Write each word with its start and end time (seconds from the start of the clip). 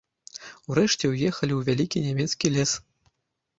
Урэшце 0.69 1.05
ўехалі 1.11 1.53
ў 1.57 1.61
вялікі 1.69 2.03
нямецкі 2.09 2.53
лес. 2.59 2.71